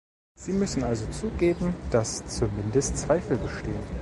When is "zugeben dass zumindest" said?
1.11-2.97